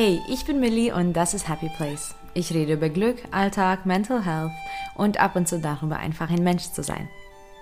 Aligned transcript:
Hey, 0.00 0.22
ich 0.28 0.44
bin 0.44 0.60
Millie 0.60 0.94
und 0.94 1.12
das 1.12 1.34
ist 1.34 1.48
Happy 1.48 1.68
Place. 1.76 2.14
Ich 2.32 2.54
rede 2.54 2.74
über 2.74 2.88
Glück, 2.88 3.16
Alltag, 3.32 3.84
Mental 3.84 4.24
Health 4.24 4.52
und 4.94 5.18
ab 5.18 5.34
und 5.34 5.48
zu 5.48 5.58
darüber, 5.58 5.96
einfach 5.96 6.30
ein 6.30 6.44
Mensch 6.44 6.70
zu 6.70 6.84
sein. 6.84 7.08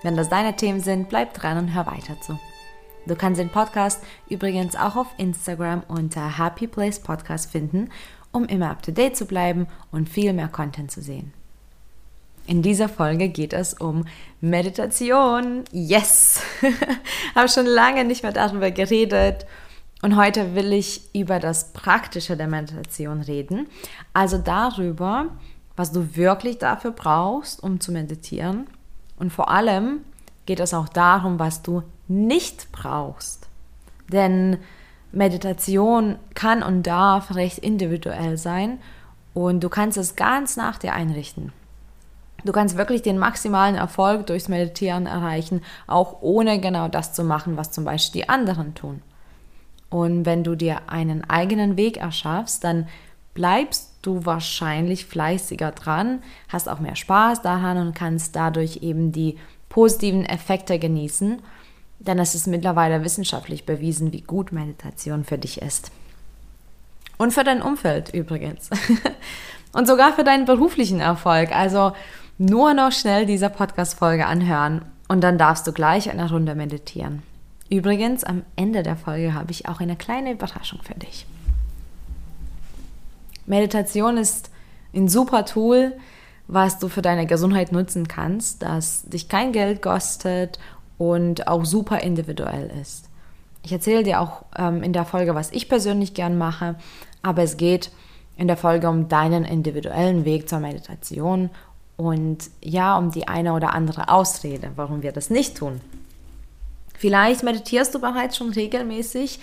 Wenn 0.03 0.15
das 0.15 0.29
deine 0.29 0.55
Themen 0.55 0.79
sind, 0.79 1.09
bleib 1.09 1.33
dran 1.33 1.57
und 1.57 1.73
hör 1.73 1.87
weiter 1.87 2.21
zu. 2.21 2.39
Du 3.07 3.15
kannst 3.15 3.41
den 3.41 3.49
Podcast 3.49 4.03
übrigens 4.29 4.75
auch 4.75 4.95
auf 4.95 5.07
Instagram 5.17 5.81
unter 5.87 6.37
Happy 6.37 6.67
Place 6.67 6.99
Podcast 6.99 7.49
finden, 7.49 7.89
um 8.31 8.45
immer 8.45 8.69
up 8.69 8.83
to 8.83 8.91
date 8.91 9.17
zu 9.17 9.25
bleiben 9.25 9.65
und 9.91 10.07
viel 10.07 10.31
mehr 10.31 10.47
Content 10.47 10.91
zu 10.91 11.01
sehen. 11.01 11.33
In 12.45 12.61
dieser 12.61 12.87
Folge 12.87 13.29
geht 13.29 13.53
es 13.53 13.73
um 13.73 14.05
Meditation. 14.41 15.63
Yes! 15.71 16.39
Habe 17.33 17.49
schon 17.49 17.65
lange 17.65 18.05
nicht 18.05 18.21
mehr 18.21 18.31
darüber 18.31 18.69
geredet 18.69 19.47
und 20.01 20.15
heute 20.15 20.55
will 20.55 20.73
ich 20.73 21.01
über 21.13 21.39
das 21.39 21.73
Praktische 21.73 22.37
der 22.37 22.47
Meditation 22.47 23.21
reden, 23.21 23.67
also 24.13 24.37
darüber, 24.37 25.27
was 25.75 25.91
du 25.91 26.15
wirklich 26.15 26.57
dafür 26.57 26.91
brauchst, 26.91 27.61
um 27.61 27.79
zu 27.79 27.91
meditieren. 27.91 28.67
Und 29.17 29.31
vor 29.31 29.49
allem 29.49 30.01
geht 30.45 30.59
es 30.59 30.73
auch 30.73 30.89
darum, 30.89 31.39
was 31.39 31.61
du 31.61 31.83
nicht 32.07 32.71
brauchst. 32.71 33.47
Denn 34.11 34.57
Meditation 35.11 36.17
kann 36.35 36.63
und 36.63 36.83
darf 36.83 37.35
recht 37.35 37.59
individuell 37.59 38.37
sein 38.37 38.79
und 39.33 39.63
du 39.63 39.69
kannst 39.69 39.97
es 39.97 40.15
ganz 40.15 40.57
nach 40.57 40.77
dir 40.77 40.93
einrichten. 40.93 41.53
Du 42.45 42.51
kannst 42.51 42.77
wirklich 42.77 43.01
den 43.01 43.17
maximalen 43.17 43.75
Erfolg 43.75 44.27
durchs 44.27 44.47
Meditieren 44.47 45.05
erreichen, 45.05 45.61
auch 45.87 46.21
ohne 46.21 46.59
genau 46.61 46.87
das 46.87 47.13
zu 47.13 47.23
machen, 47.23 47.57
was 47.57 47.71
zum 47.71 47.83
Beispiel 47.83 48.21
die 48.21 48.29
anderen 48.29 48.75
tun. 48.75 49.01
Und 49.89 50.25
wenn 50.25 50.43
du 50.43 50.55
dir 50.55 50.89
einen 50.89 51.29
eigenen 51.29 51.77
Weg 51.77 51.97
erschaffst, 51.97 52.63
dann 52.63 52.87
bleibst 53.33 53.93
du 54.01 54.25
wahrscheinlich 54.25 55.05
fleißiger 55.05 55.71
dran, 55.71 56.23
hast 56.49 56.67
auch 56.67 56.79
mehr 56.79 56.95
Spaß 56.95 57.41
daran 57.41 57.77
und 57.77 57.93
kannst 57.93 58.35
dadurch 58.35 58.77
eben 58.77 59.11
die 59.11 59.37
positiven 59.69 60.25
Effekte 60.25 60.79
genießen. 60.79 61.41
Denn 61.99 62.19
es 62.19 62.35
ist 62.35 62.47
mittlerweile 62.47 63.03
wissenschaftlich 63.03 63.65
bewiesen, 63.65 64.11
wie 64.11 64.21
gut 64.21 64.51
Meditation 64.51 65.23
für 65.23 65.37
dich 65.37 65.61
ist. 65.61 65.91
Und 67.17 67.33
für 67.33 67.43
dein 67.43 67.61
Umfeld 67.61 68.13
übrigens. 68.13 68.69
und 69.73 69.87
sogar 69.87 70.13
für 70.13 70.23
deinen 70.23 70.45
beruflichen 70.45 70.99
Erfolg. 70.99 71.55
Also 71.55 71.93
nur 72.37 72.73
noch 72.73 72.91
schnell 72.91 73.25
diese 73.25 73.49
Podcast-Folge 73.49 74.25
anhören 74.25 74.83
und 75.07 75.21
dann 75.21 75.37
darfst 75.37 75.65
du 75.65 75.73
gleich 75.73 76.09
eine 76.09 76.29
Runde 76.29 76.55
meditieren. 76.55 77.23
Übrigens, 77.69 78.23
am 78.23 78.43
Ende 78.55 78.83
der 78.83 78.95
Folge 78.95 79.33
habe 79.33 79.51
ich 79.51 79.67
auch 79.67 79.79
eine 79.79 79.95
kleine 79.95 80.31
Überraschung 80.31 80.79
für 80.83 80.95
dich. 80.95 81.25
Meditation 83.45 84.17
ist 84.17 84.51
ein 84.93 85.07
super 85.09 85.45
Tool, 85.45 85.93
was 86.47 86.79
du 86.79 86.87
für 86.87 87.01
deine 87.01 87.25
Gesundheit 87.25 87.71
nutzen 87.71 88.07
kannst, 88.07 88.61
das 88.63 89.03
dich 89.03 89.27
kein 89.27 89.51
Geld 89.51 89.81
kostet 89.81 90.59
und 90.97 91.47
auch 91.47 91.65
super 91.65 91.99
individuell 91.99 92.71
ist. 92.81 93.09
Ich 93.63 93.71
erzähle 93.71 94.03
dir 94.03 94.21
auch 94.21 94.45
ähm, 94.57 94.81
in 94.81 94.93
der 94.93 95.03
Folge, 95.03 95.35
was 95.35 95.51
ich 95.51 95.67
persönlich 95.67 96.13
gern 96.13 96.37
mache, 96.37 96.75
aber 97.21 97.43
es 97.43 97.57
geht 97.57 97.91
in 98.37 98.47
der 98.47 98.55
Folge 98.55 98.87
um 98.87 99.09
deinen 99.09 99.43
individuellen 99.43 100.23
Weg 100.23 100.47
zur 100.47 100.59
Meditation 100.59 101.49
und 101.97 102.49
ja, 102.63 102.97
um 102.97 103.11
die 103.11 103.27
eine 103.27 103.53
oder 103.53 103.73
andere 103.73 104.09
Ausrede, 104.09 104.71
warum 104.75 105.01
wir 105.01 105.11
das 105.11 105.29
nicht 105.29 105.57
tun. 105.57 105.81
Vielleicht 106.97 107.43
meditierst 107.43 107.93
du 107.95 107.99
bereits 107.99 108.37
schon 108.37 108.51
regelmäßig. 108.51 109.39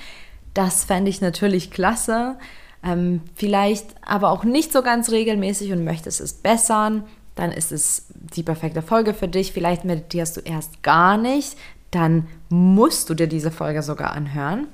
Das 0.52 0.84
fände 0.84 1.10
ich 1.10 1.20
natürlich 1.20 1.70
klasse. 1.70 2.36
Ähm, 2.82 3.22
vielleicht 3.34 3.86
aber 4.04 4.30
auch 4.30 4.44
nicht 4.44 4.72
so 4.72 4.82
ganz 4.82 5.10
regelmäßig 5.10 5.72
und 5.72 5.84
möchtest 5.84 6.20
es 6.20 6.34
bessern. 6.34 7.04
Dann 7.34 7.50
ist 7.50 7.72
es 7.72 8.06
die 8.10 8.42
perfekte 8.42 8.82
Folge 8.82 9.14
für 9.14 9.28
dich. 9.28 9.52
Vielleicht 9.52 9.84
meditierst 9.84 10.36
du 10.36 10.40
erst 10.40 10.82
gar 10.82 11.16
nicht. 11.16 11.56
Dann 11.90 12.26
musst 12.48 13.08
du 13.08 13.14
dir 13.14 13.26
diese 13.26 13.50
Folge 13.50 13.82
sogar 13.82 14.12
anhören. 14.12 14.66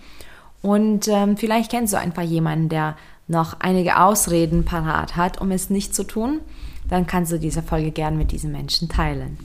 Und 0.63 1.09
ähm, 1.09 1.37
vielleicht 1.37 1.71
kennst 1.71 1.93
du 1.93 1.99
einfach 1.99 2.23
jemanden, 2.23 2.69
der 2.69 2.97
noch 3.29 3.61
einige 3.61 3.99
Ausreden 3.99 4.65
parat 4.65 5.17
hat, 5.17 5.41
um 5.41 5.51
es 5.51 5.71
nicht 5.71 5.95
zu 5.95 6.05
tun. 6.05 6.41
Dann 6.89 7.07
kannst 7.07 7.31
du 7.31 7.39
diese 7.39 7.63
Folge 7.63 7.93
gern 7.93 8.19
mit 8.19 8.33
diesem 8.33 8.53
Menschen 8.53 8.89
teilen. 8.89 9.39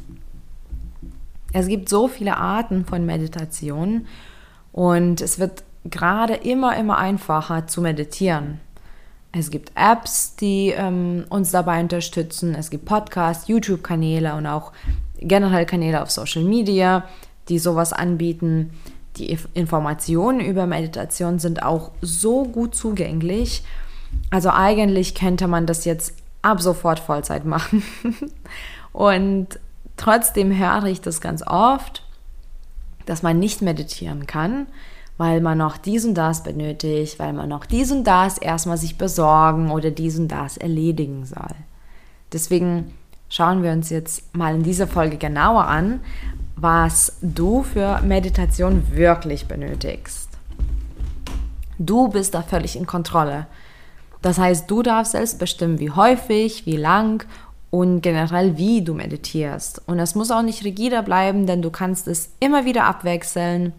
Es 1.56 1.68
gibt 1.68 1.88
so 1.88 2.10
viele 2.10 2.36
Arten 2.36 2.84
von 2.84 3.06
Meditation 3.06 4.08
und 4.74 5.22
es 5.22 5.40
wird 5.40 5.64
gerade 5.86 6.34
immer, 6.34 6.76
immer 6.76 6.98
einfacher 6.98 7.66
zu 7.66 7.80
meditieren. 7.80 8.60
Es 9.32 9.52
gibt 9.52 9.72
Apps, 9.74 10.36
die 10.36 10.74
ähm, 10.76 11.24
uns 11.30 11.52
dabei 11.52 11.80
unterstützen. 11.80 12.56
Es 12.56 12.70
gibt 12.70 12.84
Podcasts, 12.84 13.48
YouTube-Kanäle 13.48 14.36
und 14.36 14.48
auch 14.48 14.74
generell 15.18 15.66
Kanäle 15.66 16.02
auf 16.02 16.12
Social 16.12 16.44
Media, 16.44 17.06
die 17.48 17.58
sowas 17.58 17.94
anbieten. 17.94 18.72
Die 19.16 19.38
Informationen 19.54 20.42
über 20.42 20.66
Meditation 20.66 21.40
sind 21.40 21.64
auch 21.64 21.92
so 22.02 22.44
gut 22.44 22.76
zugänglich. 22.76 23.64
Also 24.30 24.50
eigentlich 24.50 25.16
könnte 25.16 25.48
man 25.48 25.66
das 25.66 25.86
jetzt 25.86 26.16
ab 26.42 26.62
sofort 26.62 27.00
Vollzeit 27.00 27.46
machen. 27.46 27.82
und 28.92 29.58
Trotzdem 29.98 30.58
höre 30.58 30.86
ich 30.86 31.02
das 31.02 31.22
ganz 31.22 31.42
oft, 31.46 32.04
dass 33.06 33.24
man 33.24 33.40
nicht 33.40 33.62
meditieren 33.62 34.28
kann, 34.28 34.68
weil 35.18 35.40
man 35.42 35.58
noch 35.58 35.78
dies 35.78 36.06
und 36.06 36.16
das 36.16 36.44
benötigt, 36.44 37.20
weil 37.20 37.34
man 37.34 37.50
noch 37.50 37.66
dies 37.66 37.92
und 37.92 38.04
das 38.04 38.38
erstmal 38.38 38.78
sich 38.78 38.98
besorgen 38.98 39.72
oder 39.72 39.92
dies 39.92 40.18
und 40.20 40.28
das 40.28 40.58
erledigen 40.58 41.26
soll. 41.26 41.56
Deswegen 42.34 42.94
schauen 43.30 43.64
wir 43.64 43.72
uns 43.72 43.90
jetzt 43.90 44.36
mal 44.36 44.56
in 44.56 44.64
dieser 44.64 44.88
Folge 44.88 45.18
genauer 45.18 45.66
an, 45.66 46.02
was 46.56 47.18
du 47.22 47.64
für 47.64 48.02
Meditation 48.02 48.84
wirklich 48.92 49.48
benötigst. 49.48 50.30
Du 51.78 52.08
bist 52.08 52.34
da 52.34 52.42
völlig 52.42 52.76
in 52.76 52.86
Kontrolle. 52.86 53.48
Das 54.22 54.38
heißt, 54.40 54.72
du 54.72 54.82
darfst 54.82 55.12
selbst 55.12 55.38
bestimmen, 55.38 55.80
wie 55.80 55.92
häufig, 55.92 56.66
wie 56.66 56.78
lang 56.78 57.26
und 57.76 58.00
generell, 58.00 58.58
wie 58.58 58.82
du 58.82 58.94
meditierst. 58.94 59.82
Und 59.86 60.00
es 60.00 60.16
muss 60.16 60.32
auch 60.32 60.44
nicht 60.44 60.64
rigider 60.64 61.02
bleiben, 61.02 61.46
denn 61.46 61.62
du 61.62 61.70
kannst 61.70 62.08
es 62.08 62.30
immer 62.40 62.64
wieder 62.64 62.86
abwechseln. 62.86 63.74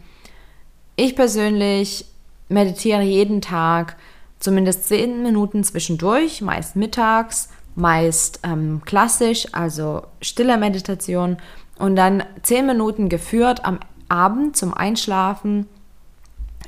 Ich 0.96 1.16
persönlich 1.16 2.04
meditiere 2.50 3.00
jeden 3.00 3.40
Tag 3.40 3.96
zumindest 4.38 4.84
zehn 4.84 5.22
Minuten 5.22 5.64
zwischendurch, 5.64 6.42
meist 6.42 6.76
mittags, 6.76 7.48
meist 7.74 8.40
ähm, 8.42 8.82
klassisch, 8.84 9.46
also 9.52 10.02
stille 10.20 10.58
Meditation 10.58 11.38
und 11.78 11.96
dann 11.96 12.22
zehn 12.42 12.66
Minuten 12.66 13.08
geführt 13.08 13.64
am 13.64 13.80
Abend 14.10 14.58
zum 14.58 14.74
Einschlafen 14.74 15.68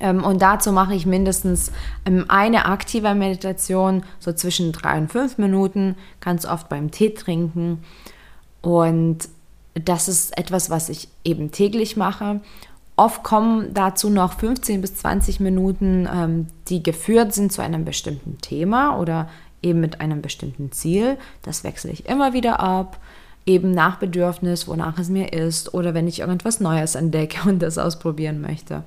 und 0.00 0.41
dazu 0.41 0.72
mache 0.72 0.94
ich 0.94 1.06
mindestens 1.06 1.72
ähm, 2.04 2.25
eine 2.28 2.66
aktive 2.66 3.14
Meditation, 3.14 4.04
so 4.20 4.32
zwischen 4.32 4.72
drei 4.72 4.98
und 4.98 5.10
fünf 5.10 5.38
Minuten, 5.38 5.97
ganz 6.20 6.47
oft 6.47 6.69
beim 6.69 6.91
Tee 6.91 7.14
trinken. 7.14 7.82
Und 8.62 9.28
das 9.75 10.08
ist 10.08 10.37
etwas, 10.37 10.70
was 10.70 10.88
ich 10.88 11.08
eben 11.25 11.50
täglich 11.50 11.97
mache. 11.97 12.41
Oft 12.97 13.22
kommen 13.22 13.72
dazu 13.75 14.10
noch 14.10 14.32
15 14.34 14.81
bis 14.81 14.97
20 14.97 15.41
Minuten, 15.41 16.08
ähm, 16.12 16.47
die 16.69 16.82
geführt 16.82 17.32
sind 17.32 17.53
zu 17.53 17.62
einem 17.62 17.84
bestimmten 17.84 18.38
Thema 18.41 18.98
oder 18.98 19.28
eben 19.62 19.81
mit 19.81 20.00
einem 20.00 20.22
bestimmten 20.22 20.72
Ziel. 20.72 21.16
Das 21.42 21.64
wechsle 21.64 21.91
ich 21.91 22.06
immer 22.06 22.32
wieder 22.32 22.61
ab, 22.61 22.99
eben 23.46 23.70
nach 23.70 23.99
Bedürfnis, 23.99 24.67
wonach 24.69 24.99
es 24.99 25.08
mir 25.08 25.32
ist 25.32 25.75
oder 25.75 25.94
wenn 25.94 26.08
ich 26.08 26.20
irgendwas 26.20 26.61
Neues 26.61 26.94
entdecke 26.94 27.49
und 27.49 27.61
das 27.61 27.78
ausprobieren 27.78 28.40
möchte. 28.40 28.82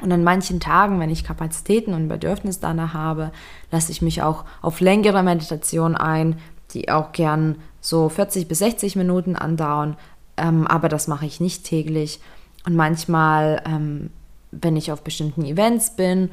Und 0.00 0.12
an 0.12 0.22
manchen 0.22 0.60
Tagen, 0.60 1.00
wenn 1.00 1.10
ich 1.10 1.24
Kapazitäten 1.24 1.92
und 1.92 2.08
Bedürfnis 2.08 2.60
danach 2.60 2.94
habe, 2.94 3.32
lasse 3.72 3.90
ich 3.90 4.00
mich 4.00 4.22
auch 4.22 4.44
auf 4.62 4.80
längere 4.80 5.22
Meditation 5.22 5.96
ein, 5.96 6.36
die 6.72 6.88
auch 6.88 7.12
gern 7.12 7.56
so 7.80 8.08
40 8.08 8.46
bis 8.46 8.58
60 8.60 8.96
Minuten 8.96 9.34
andauern. 9.34 9.96
Ähm, 10.36 10.66
aber 10.66 10.88
das 10.88 11.08
mache 11.08 11.26
ich 11.26 11.40
nicht 11.40 11.64
täglich. 11.64 12.20
Und 12.64 12.76
manchmal, 12.76 13.62
ähm, 13.66 14.10
wenn 14.52 14.76
ich 14.76 14.92
auf 14.92 15.02
bestimmten 15.02 15.44
Events 15.44 15.96
bin 15.96 16.30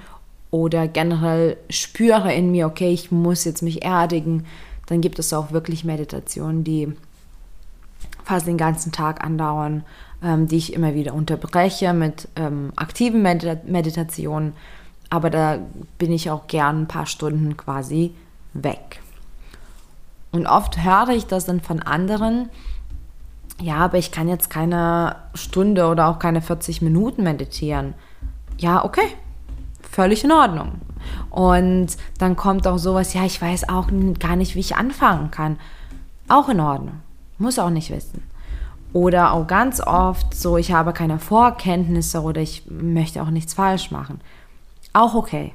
oder 0.51 0.87
generell 0.87 1.57
spüre 1.69 2.33
in 2.33 2.51
mir, 2.51 2.67
okay, 2.67 2.91
ich 2.91 3.11
muss 3.11 3.45
jetzt 3.45 3.63
mich 3.63 3.83
erdigen, 3.83 4.45
dann 4.85 5.01
gibt 5.01 5.17
es 5.17 5.33
auch 5.33 5.51
wirklich 5.51 5.83
Meditationen, 5.83 6.63
die 6.63 6.93
fast 8.23 8.47
den 8.47 8.57
ganzen 8.57 8.91
Tag 8.91 9.23
andauern 9.23 9.83
ähm, 10.23 10.47
die 10.47 10.57
ich 10.57 10.73
immer 10.73 10.93
wieder 10.93 11.13
unterbreche 11.13 11.93
mit 11.93 12.27
ähm, 12.35 12.71
aktiven 12.75 13.21
Medita 13.21 13.57
Meditationen. 13.65 14.53
Aber 15.09 15.29
da 15.29 15.59
bin 15.97 16.11
ich 16.11 16.29
auch 16.29 16.47
gern 16.47 16.83
ein 16.83 16.87
paar 16.87 17.05
Stunden 17.05 17.57
quasi 17.57 18.13
weg. 18.53 19.01
Und 20.31 20.47
oft 20.47 20.83
höre 20.83 21.09
ich 21.09 21.27
das 21.27 21.45
dann 21.45 21.61
von 21.61 21.81
anderen, 21.81 22.49
ja, 23.61 23.77
aber 23.77 23.97
ich 23.97 24.11
kann 24.11 24.27
jetzt 24.27 24.49
keine 24.49 25.15
Stunde 25.33 25.87
oder 25.87 26.07
auch 26.07 26.19
keine 26.19 26.41
40 26.41 26.81
Minuten 26.81 27.23
meditieren. 27.23 27.93
Ja, 28.57 28.83
okay, 28.83 29.07
völlig 29.81 30.23
in 30.23 30.31
Ordnung. 30.31 30.73
Und 31.29 31.87
dann 32.17 32.35
kommt 32.35 32.67
auch 32.67 32.77
sowas, 32.77 33.13
ja, 33.13 33.23
ich 33.25 33.41
weiß 33.41 33.69
auch 33.69 33.87
gar 34.19 34.35
nicht, 34.35 34.55
wie 34.55 34.59
ich 34.59 34.75
anfangen 34.75 35.31
kann. 35.31 35.57
Auch 36.27 36.49
in 36.49 36.59
Ordnung. 36.59 37.01
Muss 37.37 37.59
auch 37.59 37.69
nicht 37.69 37.91
wissen. 37.91 38.23
Oder 38.95 39.33
auch 39.33 39.45
ganz 39.45 39.81
oft 39.81 40.33
so, 40.33 40.55
ich 40.55 40.71
habe 40.71 40.93
keine 40.93 41.19
Vorkenntnisse 41.19 42.21
oder 42.21 42.39
ich 42.39 42.63
möchte 42.69 43.21
auch 43.21 43.29
nichts 43.29 43.53
falsch 43.53 43.91
machen. 43.91 44.21
Auch 44.93 45.15
okay. 45.15 45.53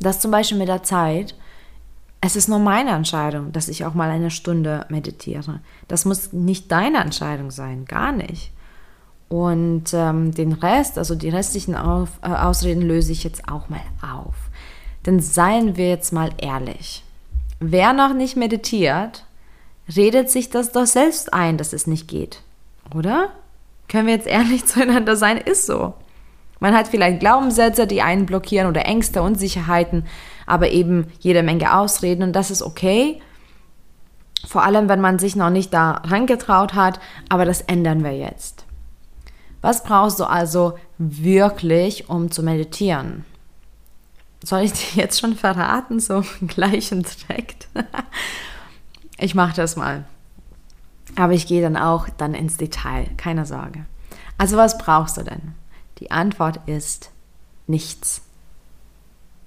Das 0.00 0.18
zum 0.18 0.32
Beispiel 0.32 0.58
mit 0.58 0.66
der 0.66 0.82
Zeit. 0.82 1.36
Es 2.20 2.34
ist 2.34 2.48
nur 2.48 2.58
meine 2.58 2.90
Entscheidung, 2.90 3.52
dass 3.52 3.68
ich 3.68 3.84
auch 3.84 3.94
mal 3.94 4.10
eine 4.10 4.32
Stunde 4.32 4.86
meditiere. 4.88 5.60
Das 5.86 6.04
muss 6.04 6.32
nicht 6.32 6.72
deine 6.72 6.98
Entscheidung 6.98 7.52
sein, 7.52 7.84
gar 7.84 8.10
nicht. 8.10 8.50
Und 9.28 9.84
ähm, 9.92 10.34
den 10.34 10.54
Rest, 10.54 10.98
also 10.98 11.14
die 11.14 11.28
restlichen 11.28 11.76
auf, 11.76 12.08
äh, 12.22 12.26
Ausreden 12.26 12.82
löse 12.82 13.12
ich 13.12 13.22
jetzt 13.22 13.48
auch 13.48 13.68
mal 13.68 13.78
auf. 14.02 14.34
Denn 15.06 15.20
seien 15.20 15.76
wir 15.76 15.90
jetzt 15.90 16.12
mal 16.12 16.30
ehrlich. 16.38 17.04
Wer 17.60 17.92
noch 17.92 18.14
nicht 18.14 18.36
meditiert, 18.36 19.27
redet 19.94 20.30
sich 20.30 20.50
das 20.50 20.72
doch 20.72 20.86
selbst 20.86 21.32
ein, 21.32 21.56
dass 21.56 21.72
es 21.72 21.86
nicht 21.86 22.08
geht. 22.08 22.42
Oder? 22.94 23.30
Können 23.88 24.06
wir 24.06 24.14
jetzt 24.14 24.26
ehrlich 24.26 24.66
zueinander 24.66 25.16
sein? 25.16 25.38
Ist 25.38 25.66
so. 25.66 25.94
Man 26.60 26.74
hat 26.74 26.88
vielleicht 26.88 27.20
Glaubenssätze, 27.20 27.86
die 27.86 28.02
einen 28.02 28.26
blockieren 28.26 28.68
oder 28.68 28.84
Ängste, 28.84 29.22
Unsicherheiten, 29.22 30.06
aber 30.46 30.70
eben 30.70 31.06
jede 31.20 31.42
Menge 31.42 31.76
Ausreden 31.76 32.22
und 32.22 32.32
das 32.32 32.50
ist 32.50 32.62
okay. 32.62 33.20
Vor 34.46 34.64
allem, 34.64 34.88
wenn 34.88 35.00
man 35.00 35.18
sich 35.18 35.36
noch 35.36 35.50
nicht 35.50 35.72
da 35.72 36.02
reingetraut 36.04 36.74
hat, 36.74 37.00
aber 37.28 37.44
das 37.44 37.60
ändern 37.62 38.02
wir 38.02 38.16
jetzt. 38.16 38.64
Was 39.60 39.82
brauchst 39.82 40.20
du 40.20 40.24
also 40.24 40.78
wirklich, 40.98 42.08
um 42.08 42.30
zu 42.30 42.42
meditieren? 42.42 43.24
Soll 44.44 44.62
ich 44.62 44.72
dir 44.72 45.02
jetzt 45.02 45.20
schon 45.20 45.34
verraten, 45.34 45.98
so 45.98 46.24
gleich 46.46 46.92
und 46.92 47.06
direkt? 47.28 47.68
Ich 49.18 49.34
mache 49.34 49.56
das 49.56 49.76
mal. 49.76 50.04
Aber 51.16 51.32
ich 51.32 51.46
gehe 51.46 51.62
dann 51.62 51.76
auch 51.76 52.08
dann 52.16 52.34
ins 52.34 52.56
Detail, 52.56 53.08
keine 53.16 53.46
Sorge. 53.46 53.84
Also 54.36 54.56
was 54.56 54.78
brauchst 54.78 55.16
du 55.16 55.24
denn? 55.24 55.54
Die 55.98 56.10
Antwort 56.10 56.60
ist 56.66 57.10
nichts. 57.66 58.22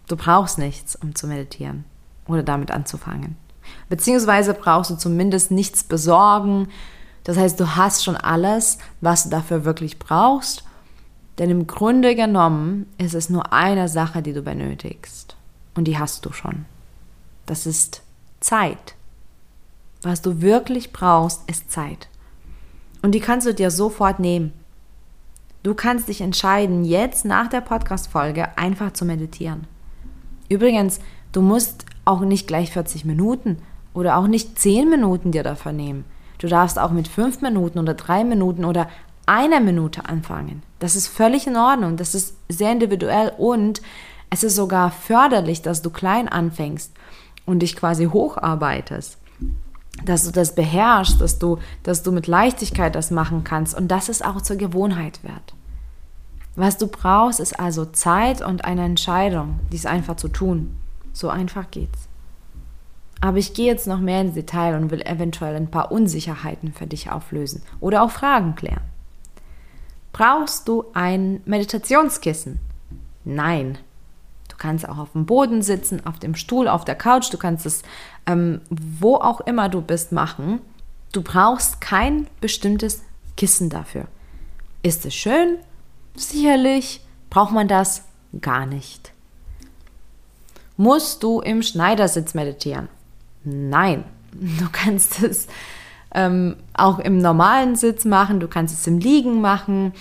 Du 0.07 0.17
brauchst 0.17 0.57
nichts, 0.57 0.95
um 0.97 1.15
zu 1.15 1.27
meditieren 1.27 1.85
oder 2.27 2.43
damit 2.43 2.71
anzufangen. 2.71 3.37
Beziehungsweise 3.87 4.53
brauchst 4.53 4.91
du 4.91 4.95
zumindest 4.95 5.51
nichts 5.51 5.83
besorgen. 5.83 6.67
Das 7.23 7.37
heißt, 7.37 7.59
du 7.59 7.75
hast 7.75 8.03
schon 8.03 8.17
alles, 8.17 8.77
was 8.99 9.23
du 9.23 9.29
dafür 9.29 9.63
wirklich 9.63 9.99
brauchst. 9.99 10.65
Denn 11.37 11.49
im 11.49 11.67
Grunde 11.67 12.15
genommen 12.15 12.91
ist 12.97 13.15
es 13.15 13.29
nur 13.29 13.53
eine 13.53 13.87
Sache, 13.87 14.21
die 14.21 14.33
du 14.33 14.41
benötigst. 14.41 15.37
Und 15.75 15.85
die 15.85 15.97
hast 15.97 16.25
du 16.25 16.33
schon. 16.33 16.65
Das 17.45 17.65
ist 17.65 18.01
Zeit. 18.41 18.95
Was 20.03 20.21
du 20.21 20.41
wirklich 20.41 20.91
brauchst, 20.91 21.47
ist 21.47 21.71
Zeit. 21.71 22.07
Und 23.03 23.13
die 23.13 23.19
kannst 23.19 23.45
du 23.45 23.53
dir 23.53 23.69
sofort 23.69 24.19
nehmen. 24.19 24.51
Du 25.63 25.75
kannst 25.75 26.07
dich 26.07 26.21
entscheiden, 26.21 26.83
jetzt 26.83 27.23
nach 27.23 27.47
der 27.47 27.61
Podcast-Folge 27.61 28.57
einfach 28.57 28.93
zu 28.93 29.05
meditieren. 29.05 29.67
Übrigens, 30.49 30.99
du 31.31 31.41
musst 31.41 31.85
auch 32.03 32.21
nicht 32.21 32.47
gleich 32.47 32.71
40 32.71 33.05
Minuten 33.05 33.59
oder 33.93 34.17
auch 34.17 34.25
nicht 34.25 34.57
10 34.57 34.89
Minuten 34.89 35.31
dir 35.31 35.43
dafür 35.43 35.71
nehmen. 35.71 36.03
Du 36.39 36.47
darfst 36.47 36.79
auch 36.79 36.91
mit 36.91 37.07
5 37.07 37.41
Minuten 37.41 37.77
oder 37.77 37.93
3 37.93 38.23
Minuten 38.23 38.65
oder 38.65 38.89
einer 39.27 39.59
Minute 39.59 40.09
anfangen. 40.09 40.63
Das 40.79 40.95
ist 40.95 41.07
völlig 41.07 41.45
in 41.45 41.55
Ordnung. 41.55 41.95
Das 41.95 42.15
ist 42.15 42.35
sehr 42.49 42.71
individuell 42.71 43.31
und 43.37 43.83
es 44.31 44.43
ist 44.43 44.55
sogar 44.55 44.89
förderlich, 44.89 45.61
dass 45.61 45.83
du 45.83 45.91
klein 45.91 46.27
anfängst 46.27 46.91
und 47.45 47.59
dich 47.59 47.75
quasi 47.75 48.05
hocharbeitest 48.05 49.20
dass 50.05 50.25
du 50.25 50.31
das 50.31 50.55
beherrschst, 50.55 51.19
dass 51.19 51.39
du, 51.39 51.59
dass 51.83 52.03
du 52.03 52.11
mit 52.11 52.27
Leichtigkeit 52.27 52.95
das 52.95 53.11
machen 53.11 53.43
kannst 53.43 53.75
und 53.75 53.89
dass 53.89 54.09
es 54.09 54.21
auch 54.21 54.41
zur 54.41 54.55
Gewohnheit 54.55 55.23
wird. 55.23 55.53
Was 56.55 56.77
du 56.77 56.87
brauchst, 56.87 57.39
ist 57.39 57.59
also 57.59 57.85
Zeit 57.85 58.41
und 58.41 58.65
eine 58.65 58.83
Entscheidung, 58.83 59.59
dies 59.71 59.85
einfach 59.85 60.17
zu 60.17 60.27
tun. 60.27 60.75
So 61.13 61.29
einfach 61.29 61.71
geht's. 61.71 62.07
Aber 63.21 63.37
ich 63.37 63.53
gehe 63.53 63.67
jetzt 63.67 63.87
noch 63.87 63.99
mehr 63.99 64.21
ins 64.21 64.33
Detail 64.33 64.75
und 64.75 64.89
will 64.89 65.01
eventuell 65.01 65.55
ein 65.55 65.69
paar 65.69 65.91
Unsicherheiten 65.91 66.73
für 66.73 66.87
dich 66.87 67.11
auflösen 67.11 67.61
oder 67.79 68.01
auch 68.01 68.11
Fragen 68.11 68.55
klären. 68.55 68.81
Brauchst 70.11 70.67
du 70.67 70.85
ein 70.93 71.41
Meditationskissen? 71.45 72.59
Nein, 73.23 73.77
kannst 74.61 74.87
auch 74.87 74.99
auf 74.99 75.13
dem 75.13 75.25
Boden 75.25 75.63
sitzen, 75.63 76.05
auf 76.05 76.19
dem 76.19 76.35
Stuhl, 76.35 76.67
auf 76.67 76.85
der 76.85 76.95
Couch, 76.95 77.33
du 77.33 77.37
kannst 77.37 77.65
es 77.65 77.81
ähm, 78.27 78.61
wo 78.69 79.15
auch 79.15 79.41
immer 79.41 79.67
du 79.67 79.81
bist 79.81 80.11
machen. 80.11 80.61
Du 81.11 81.23
brauchst 81.23 81.81
kein 81.81 82.27
bestimmtes 82.39 83.01
Kissen 83.35 83.69
dafür. 83.69 84.05
Ist 84.83 85.05
es 85.05 85.15
schön? 85.15 85.57
Sicherlich. 86.15 87.01
Braucht 87.29 87.53
man 87.53 87.67
das? 87.67 88.03
Gar 88.39 88.65
nicht. 88.65 89.11
Musst 90.77 91.23
du 91.23 91.41
im 91.41 91.63
Schneidersitz 91.63 92.33
meditieren? 92.33 92.87
Nein. 93.43 94.03
Du 94.33 94.69
kannst 94.71 95.21
es 95.23 95.47
ähm, 96.15 96.55
auch 96.73 96.99
im 96.99 97.17
normalen 97.17 97.75
Sitz 97.75 98.05
machen, 98.05 98.39
du 98.39 98.47
kannst 98.47 98.73
es 98.73 98.87
im 98.87 98.97
Liegen 98.97 99.41
machen. 99.41 99.91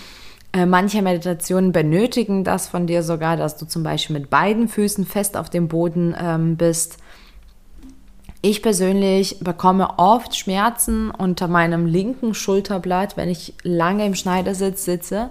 Äh, 0.53 0.67
manche 0.67 1.01
Meditationen 1.01 1.73
benötigen 1.73 2.43
das 2.43 2.67
von 2.69 2.87
dir 2.87 3.03
sogar, 3.03 3.37
dass 3.37 3.57
du 3.57 3.67
zum 3.67 3.83
Beispiel 3.83 4.19
mit 4.19 4.31
beiden 4.31 4.69
Füßen 4.69 5.07
fest 5.07 5.37
auf 5.37 5.49
dem 5.49 5.69
Boden 5.69 6.15
ähm, 6.21 6.57
bist. 6.57 6.99
Ich 8.43 8.63
persönlich 8.63 9.39
bekomme 9.41 9.99
oft 9.99 10.35
Schmerzen 10.35 11.11
unter 11.11 11.47
meinem 11.47 11.87
linken 11.87 12.35
Schulterblatt, 12.35 13.17
wenn 13.17 13.29
ich 13.29 13.55
lange 13.63 14.07
im 14.07 14.15
Schneidersitz 14.15 14.85
sitze. 14.85 15.29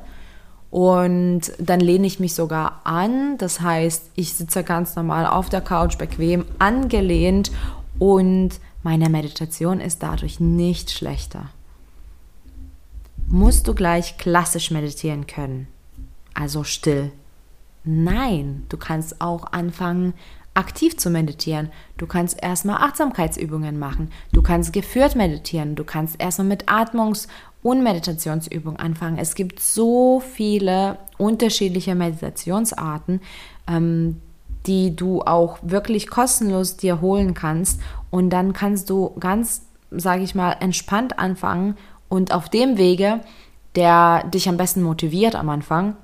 Und 0.70 1.52
dann 1.58 1.80
lehne 1.80 2.06
ich 2.06 2.20
mich 2.20 2.36
sogar 2.36 2.82
an. 2.84 3.38
Das 3.40 3.60
heißt, 3.60 4.12
ich 4.16 4.36
sitze 4.36 4.64
ganz 4.64 4.96
normal 4.96 5.26
auf 5.26 5.50
der 5.50 5.62
Couch, 5.62 5.98
bequem 5.98 6.46
angelehnt 6.60 7.52
und 7.98 8.52
meine 8.84 9.10
Meditation 9.10 9.82
ist 9.82 10.04
dadurch 10.04 10.40
nicht 10.40 10.92
schlechter 10.92 11.50
musst 13.30 13.68
du 13.68 13.74
gleich 13.74 14.18
klassisch 14.18 14.72
meditieren 14.72 15.28
können, 15.28 15.68
also 16.34 16.64
still. 16.64 17.12
Nein, 17.84 18.66
du 18.70 18.78
kannst 18.78 19.22
auch 19.22 19.52
anfangen, 19.52 20.14
aktiv 20.54 20.98
zu 20.98 21.10
meditieren. 21.10 21.70
Du 21.98 22.06
kannst 22.06 22.42
erstmal 22.42 22.78
Achtsamkeitsübungen 22.78 23.80
machen. 23.80 24.12
Du 24.34 24.42
kannst 24.42 24.74
geführt 24.74 25.16
meditieren. 25.16 25.76
Du 25.76 25.84
kannst 25.84 26.20
erstmal 26.20 26.48
mit 26.48 26.68
Atmungs- 26.68 27.28
und 27.62 27.84
Meditationsübungen 27.84 28.80
anfangen. 28.80 29.18
Es 29.18 29.36
gibt 29.36 29.60
so 29.60 30.20
viele 30.20 30.98
unterschiedliche 31.18 31.96
Meditationsarten, 31.96 33.22
ähm, 33.68 34.22
die 34.66 34.96
du 34.96 35.22
auch 35.22 35.60
wirklich 35.62 36.10
kostenlos 36.10 36.78
dir 36.78 37.00
holen 37.00 37.34
kannst. 37.34 37.80
Und 38.10 38.30
dann 38.32 38.54
kannst 38.54 38.90
du 38.90 39.16
ganz, 39.20 39.62
sage 39.92 40.24
ich 40.24 40.36
mal, 40.36 40.58
entspannt 40.60 41.20
anfangen 41.20 41.76
und 42.10 42.34
auf 42.34 42.50
dem 42.50 42.78
Wege, 42.78 43.22
der 43.76 44.26
dich 44.26 44.50
am 44.50 44.58
besten 44.58 44.82
motiviert 44.82 45.36
am 45.36 45.50
Anfang. 45.50 45.96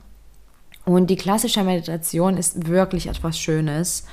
Und 0.86 1.10
die 1.10 1.16
klassische 1.16 1.64
Meditation 1.64 2.38
ist 2.38 2.68
wirklich 2.68 3.08
etwas 3.08 3.40
Schönes. 3.40 4.06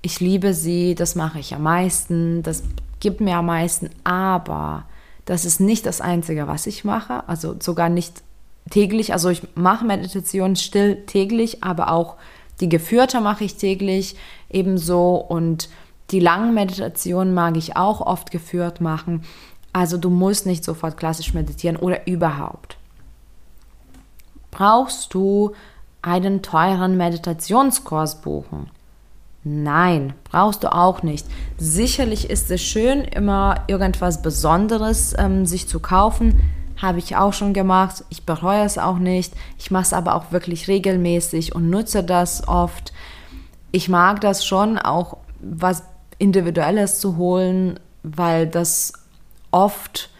Ich 0.00 0.20
liebe 0.20 0.54
sie, 0.54 0.94
das 0.94 1.16
mache 1.16 1.40
ich 1.40 1.54
am 1.54 1.64
meisten, 1.64 2.42
das 2.42 2.62
gibt 3.00 3.20
mir 3.20 3.36
am 3.36 3.46
meisten, 3.46 3.90
aber 4.04 4.84
das 5.24 5.44
ist 5.44 5.60
nicht 5.60 5.86
das 5.86 6.00
Einzige, 6.00 6.46
was 6.46 6.66
ich 6.66 6.84
mache, 6.84 7.28
also 7.28 7.56
sogar 7.58 7.88
nicht 7.88 8.22
täglich. 8.70 9.12
Also 9.12 9.28
ich 9.28 9.42
mache 9.54 9.84
Meditation 9.84 10.56
still 10.56 11.04
täglich, 11.06 11.62
aber 11.62 11.90
auch 11.90 12.16
die 12.60 12.68
geführte 12.68 13.20
mache 13.20 13.44
ich 13.44 13.56
täglich 13.56 14.16
ebenso 14.50 15.16
und 15.16 15.68
die 16.10 16.20
langen 16.20 16.54
Meditationen 16.54 17.34
mag 17.34 17.56
ich 17.56 17.76
auch 17.76 18.00
oft 18.00 18.30
geführt 18.30 18.80
machen. 18.80 19.22
Also 19.72 19.98
du 19.98 20.10
musst 20.10 20.46
nicht 20.46 20.64
sofort 20.64 20.96
klassisch 20.96 21.34
meditieren 21.34 21.76
oder 21.76 22.06
überhaupt. 22.06 22.76
Brauchst 24.50 25.14
du 25.14 25.52
einen 26.02 26.42
teuren 26.42 26.96
Meditationskurs 26.96 28.20
buchen? 28.20 28.70
Nein, 29.42 30.12
brauchst 30.24 30.64
du 30.64 30.72
auch 30.72 31.02
nicht. 31.02 31.26
Sicherlich 31.56 32.28
ist 32.28 32.50
es 32.50 32.60
schön, 32.60 33.02
immer 33.02 33.64
irgendwas 33.68 34.20
Besonderes 34.20 35.14
ähm, 35.16 35.46
sich 35.46 35.66
zu 35.66 35.80
kaufen. 35.80 36.40
Habe 36.76 36.98
ich 36.98 37.16
auch 37.16 37.32
schon 37.32 37.54
gemacht. 37.54 38.04
Ich 38.10 38.24
bereue 38.24 38.64
es 38.64 38.76
auch 38.76 38.98
nicht. 38.98 39.32
Ich 39.58 39.70
mache 39.70 39.84
es 39.84 39.92
aber 39.92 40.14
auch 40.14 40.32
wirklich 40.32 40.68
regelmäßig 40.68 41.54
und 41.54 41.70
nutze 41.70 42.02
das 42.02 42.48
oft. 42.48 42.92
Ich 43.72 43.88
mag 43.88 44.20
das 44.20 44.44
schon, 44.44 44.78
auch 44.78 45.16
was 45.40 45.84
Individuelles 46.18 47.00
zu 47.00 47.16
holen, 47.16 47.80
weil 48.02 48.46
das 48.46 48.92
oft 49.50 50.10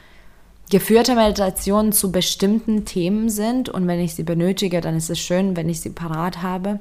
geführte 0.70 1.16
Meditationen 1.16 1.92
zu 1.92 2.12
bestimmten 2.12 2.84
Themen 2.84 3.28
sind 3.28 3.68
und 3.68 3.86
wenn 3.88 4.00
ich 4.00 4.14
sie 4.14 4.22
benötige, 4.22 4.80
dann 4.80 4.96
ist 4.96 5.10
es 5.10 5.18
schön, 5.18 5.56
wenn 5.56 5.68
ich 5.68 5.80
sie 5.80 5.90
parat 5.90 6.42
habe. 6.42 6.80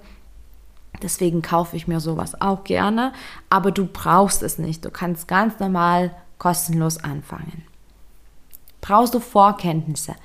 Deswegen 1.02 1.42
kaufe 1.42 1.76
ich 1.76 1.88
mir 1.88 2.00
sowas 2.00 2.40
auch 2.40 2.64
gerne, 2.64 3.14
aber 3.50 3.72
du 3.72 3.86
brauchst 3.86 4.44
es 4.44 4.60
nicht. 4.60 4.86
Du 4.86 4.92
kannst 4.92 5.28
ganz 5.28 5.60
normal 5.60 6.12
kostenlos 6.38 7.04
anfangen. 7.04 7.64
Brauchst 8.82 9.14
du 9.14 9.20
Vorkenntnisse? 9.20 10.16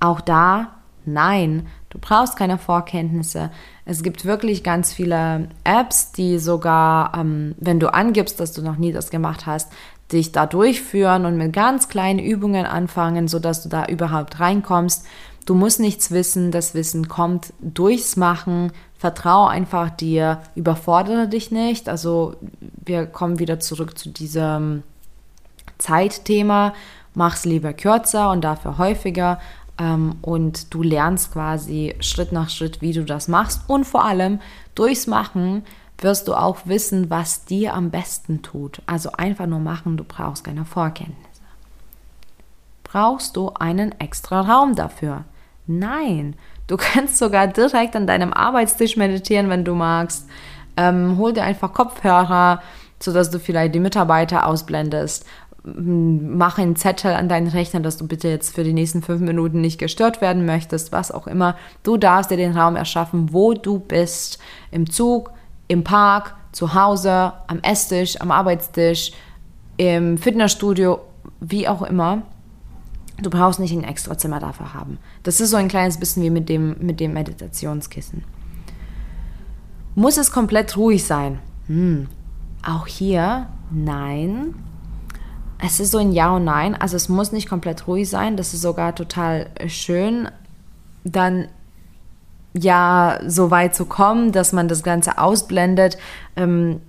Auch 0.00 0.20
da, 0.20 0.76
nein, 1.04 1.66
du 1.90 1.98
brauchst 1.98 2.36
keine 2.36 2.58
Vorkenntnisse. 2.58 3.50
Es 3.84 4.02
gibt 4.02 4.24
wirklich 4.24 4.64
ganz 4.64 4.92
viele 4.92 5.48
Apps, 5.64 6.12
die 6.12 6.38
sogar, 6.38 7.14
ähm, 7.16 7.54
wenn 7.58 7.80
du 7.80 7.92
angibst, 7.92 8.40
dass 8.40 8.52
du 8.52 8.62
noch 8.62 8.76
nie 8.76 8.92
das 8.92 9.10
gemacht 9.10 9.46
hast, 9.46 9.72
dich 10.12 10.32
da 10.32 10.46
durchführen 10.46 11.26
und 11.26 11.36
mit 11.36 11.52
ganz 11.52 11.88
kleinen 11.88 12.18
Übungen 12.18 12.66
anfangen, 12.66 13.28
sodass 13.28 13.62
du 13.62 13.68
da 13.68 13.86
überhaupt 13.86 14.40
reinkommst. 14.40 15.06
Du 15.46 15.54
musst 15.54 15.80
nichts 15.80 16.10
wissen, 16.10 16.50
das 16.50 16.74
Wissen 16.74 17.08
kommt 17.08 17.52
durchs 17.60 18.16
Machen. 18.16 18.72
Vertraue 18.98 19.50
einfach 19.50 19.90
dir, 19.90 20.40
überfordere 20.54 21.28
dich 21.28 21.50
nicht. 21.50 21.88
Also 21.88 22.36
wir 22.60 23.06
kommen 23.06 23.38
wieder 23.38 23.60
zurück 23.60 23.98
zu 23.98 24.08
diesem 24.08 24.82
Zeitthema. 25.78 26.72
Mach 27.14 27.36
es 27.36 27.44
lieber 27.44 27.74
kürzer 27.74 28.30
und 28.30 28.42
dafür 28.42 28.78
häufiger. 28.78 29.38
Ähm, 29.78 30.16
und 30.22 30.72
du 30.72 30.82
lernst 30.82 31.32
quasi 31.32 31.94
Schritt 32.00 32.32
nach 32.32 32.48
Schritt, 32.48 32.80
wie 32.80 32.92
du 32.92 33.04
das 33.04 33.28
machst. 33.28 33.62
Und 33.66 33.84
vor 33.84 34.04
allem 34.04 34.40
durchs 34.74 35.06
Machen 35.06 35.64
wirst 35.98 36.28
du 36.28 36.34
auch 36.34 36.58
wissen, 36.64 37.10
was 37.10 37.44
dir 37.44 37.74
am 37.74 37.90
besten 37.90 38.42
tut. 38.42 38.82
Also 38.86 39.12
einfach 39.12 39.46
nur 39.46 39.60
machen, 39.60 39.96
du 39.96 40.04
brauchst 40.04 40.44
keine 40.44 40.64
Vorkenntnisse. 40.64 41.42
Brauchst 42.82 43.36
du 43.36 43.50
einen 43.54 43.92
extra 44.00 44.40
Raum 44.42 44.74
dafür? 44.74 45.24
Nein, 45.66 46.36
du 46.66 46.76
kannst 46.78 47.18
sogar 47.18 47.46
direkt 47.46 47.96
an 47.96 48.06
deinem 48.06 48.32
Arbeitstisch 48.32 48.96
meditieren, 48.96 49.48
wenn 49.48 49.64
du 49.64 49.74
magst. 49.74 50.28
Ähm, 50.76 51.18
hol 51.18 51.32
dir 51.32 51.44
einfach 51.44 51.72
Kopfhörer, 51.72 52.60
sodass 53.00 53.30
du 53.30 53.38
vielleicht 53.38 53.74
die 53.74 53.80
Mitarbeiter 53.80 54.46
ausblendest. 54.46 55.26
Mach 55.62 56.58
einen 56.58 56.76
Zettel 56.76 57.14
an 57.14 57.28
deinen 57.28 57.48
Rechner, 57.48 57.80
dass 57.80 57.96
du 57.96 58.06
bitte 58.06 58.28
jetzt 58.28 58.54
für 58.54 58.64
die 58.64 58.74
nächsten 58.74 59.00
fünf 59.02 59.22
Minuten 59.22 59.60
nicht 59.62 59.78
gestört 59.78 60.20
werden 60.20 60.44
möchtest, 60.44 60.92
was 60.92 61.10
auch 61.10 61.26
immer. 61.26 61.56
Du 61.82 61.96
darfst 61.96 62.30
dir 62.30 62.36
den 62.36 62.56
Raum 62.56 62.76
erschaffen, 62.76 63.32
wo 63.32 63.54
du 63.54 63.78
bist. 63.78 64.38
Im 64.70 64.90
Zug, 64.90 65.30
im 65.68 65.84
Park, 65.84 66.34
zu 66.52 66.74
Hause, 66.74 67.32
am 67.46 67.60
Esstisch, 67.60 68.20
am 68.20 68.30
Arbeitstisch, 68.30 69.12
im 69.76 70.18
Fitnessstudio, 70.18 71.00
wie 71.40 71.66
auch 71.68 71.82
immer. 71.82 72.22
Du 73.22 73.30
brauchst 73.30 73.60
nicht 73.60 73.72
ein 73.72 73.84
extra 73.84 74.18
Zimmer 74.18 74.40
dafür 74.40 74.74
haben. 74.74 74.98
Das 75.22 75.40
ist 75.40 75.50
so 75.50 75.56
ein 75.56 75.68
kleines 75.68 75.98
bisschen 75.98 76.22
wie 76.22 76.30
mit 76.30 76.48
dem, 76.48 76.76
mit 76.80 77.00
dem 77.00 77.12
Meditationskissen. 77.12 78.24
Muss 79.94 80.16
es 80.16 80.32
komplett 80.32 80.76
ruhig 80.76 81.04
sein? 81.04 81.38
Hm. 81.68 82.08
Auch 82.66 82.86
hier, 82.86 83.46
nein. 83.70 84.54
Es 85.58 85.80
ist 85.80 85.92
so 85.92 85.98
ein 85.98 86.12
Ja 86.12 86.34
und 86.36 86.44
Nein. 86.44 86.74
Also 86.74 86.96
es 86.96 87.08
muss 87.08 87.32
nicht 87.32 87.48
komplett 87.48 87.86
ruhig 87.86 88.08
sein. 88.10 88.36
Das 88.36 88.52
ist 88.52 88.62
sogar 88.62 88.94
total 88.94 89.46
schön. 89.66 90.28
Dann 91.04 91.48
ja 92.56 93.18
so 93.26 93.50
weit 93.50 93.74
zu 93.74 93.84
kommen, 93.84 94.32
dass 94.32 94.52
man 94.52 94.68
das 94.68 94.82
Ganze 94.82 95.18
ausblendet. 95.18 95.98
Ähm, 96.36 96.80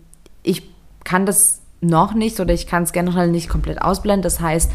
ich 0.44 0.70
kann 1.04 1.26
das 1.26 1.62
noch 1.82 2.14
nicht 2.14 2.40
oder 2.40 2.54
ich 2.54 2.68
kann 2.68 2.84
es 2.84 2.92
generell 2.92 3.30
nicht 3.30 3.50
komplett 3.50 3.82
ausblenden. 3.82 4.24
Das 4.24 4.40
heißt, 4.40 4.72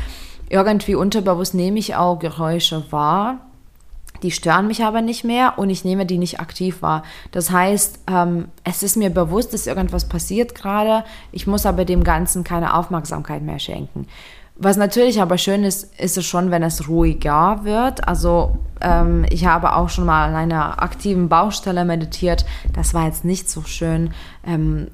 irgendwie 0.48 0.94
unterbewusst 0.94 1.54
nehme 1.54 1.78
ich 1.78 1.94
auch 1.94 2.18
Geräusche 2.18 2.84
wahr. 2.90 3.38
Die 4.22 4.30
stören 4.30 4.66
mich 4.66 4.84
aber 4.84 5.00
nicht 5.00 5.24
mehr 5.24 5.54
und 5.56 5.70
ich 5.70 5.84
nehme 5.84 6.04
die 6.04 6.18
nicht 6.18 6.40
aktiv 6.40 6.82
wahr. 6.82 7.04
Das 7.30 7.50
heißt, 7.50 8.00
ähm, 8.10 8.48
es 8.64 8.82
ist 8.82 8.96
mir 8.96 9.08
bewusst, 9.08 9.54
dass 9.54 9.66
irgendwas 9.66 10.08
passiert 10.08 10.54
gerade. 10.54 11.04
Ich 11.32 11.46
muss 11.46 11.64
aber 11.64 11.86
dem 11.86 12.04
Ganzen 12.04 12.44
keine 12.44 12.74
Aufmerksamkeit 12.74 13.42
mehr 13.42 13.58
schenken. 13.58 14.06
Was 14.62 14.76
natürlich 14.76 15.22
aber 15.22 15.38
schön 15.38 15.64
ist, 15.64 15.98
ist 15.98 16.18
es 16.18 16.26
schon, 16.26 16.50
wenn 16.50 16.62
es 16.62 16.86
ruhiger 16.86 17.60
wird. 17.62 18.06
Also 18.06 18.58
ähm, 18.82 19.24
ich 19.30 19.46
habe 19.46 19.74
auch 19.74 19.88
schon 19.88 20.04
mal 20.04 20.28
an 20.28 20.34
einer 20.34 20.82
aktiven 20.82 21.30
Baustelle 21.30 21.86
meditiert. 21.86 22.44
Das 22.74 22.92
war 22.92 23.06
jetzt 23.06 23.24
nicht 23.24 23.48
so 23.48 23.62
schön. 23.62 24.10
Ähm, 24.46 24.88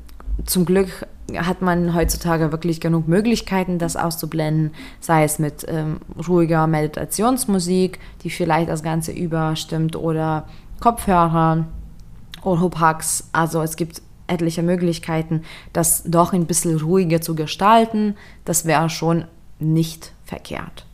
zum 0.44 0.66
Glück 0.66 1.08
hat 1.36 1.62
man 1.62 1.96
heutzutage 1.96 2.52
wirklich 2.52 2.80
genug 2.80 3.08
Möglichkeiten, 3.08 3.80
das 3.80 3.96
auszublenden, 3.96 4.70
sei 5.00 5.24
es 5.24 5.40
mit 5.40 5.66
ähm, 5.66 5.98
ruhiger 6.28 6.68
Meditationsmusik, 6.68 7.98
die 8.22 8.30
vielleicht 8.30 8.68
das 8.68 8.84
Ganze 8.84 9.10
überstimmt, 9.10 9.96
oder 9.96 10.46
Kopfhörer 10.78 11.66
oder 12.44 12.60
Hubhacks. 12.60 13.30
Also 13.32 13.62
es 13.62 13.74
gibt 13.74 14.00
etliche 14.28 14.62
Möglichkeiten, 14.62 15.42
das 15.72 16.04
doch 16.04 16.32
ein 16.32 16.46
bisschen 16.46 16.78
ruhiger 16.78 17.20
zu 17.20 17.34
gestalten. 17.34 18.14
Das 18.44 18.64
wäre 18.64 18.88
schon 18.90 19.24
nicht 19.58 20.12
verkehrt. 20.24 20.86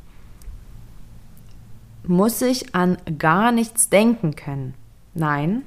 Muss 2.04 2.42
ich 2.42 2.74
an 2.74 2.98
gar 3.18 3.52
nichts 3.52 3.88
denken 3.88 4.34
können? 4.34 4.74
Nein. 5.14 5.62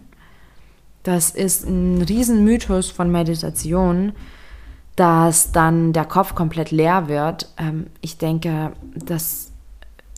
Das 1.04 1.30
ist 1.30 1.66
ein 1.66 2.02
Riesenmythos 2.02 2.90
von 2.90 3.12
Meditation, 3.12 4.14
dass 4.96 5.52
dann 5.52 5.94
der 5.94 6.06
Kopf 6.06 6.34
komplett 6.34 6.72
leer 6.72 7.08
wird. 7.08 7.54
Ähm, 7.58 7.88
ich 8.02 8.18
denke, 8.18 8.74
das 8.96 9.52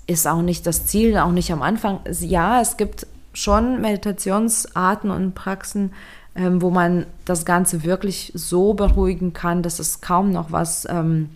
ist 0.08 0.28
auch 0.28 0.42
nicht 0.42 0.66
das 0.66 0.86
Ziel, 0.86 1.18
auch 1.18 1.32
nicht 1.32 1.52
am 1.52 1.62
Anfang. 1.62 2.00
Ja, 2.22 2.62
es 2.62 2.78
gibt 2.78 3.06
schon 3.34 3.82
Meditationsarten 3.82 5.12
und 5.12 5.36
Praxen, 5.36 5.92
ähm, 6.36 6.62
wo 6.62 6.70
man 6.70 7.06
das 7.26 7.46
Ganze 7.46 7.84
wirklich 7.84 8.32
so 8.34 8.74
beruhigen 8.74 9.34
kann, 9.34 9.64
dass 9.64 9.80
es 9.80 10.02
kaum 10.02 10.32
noch 10.32 10.52
was 10.52 10.88
ähm, 10.90 11.30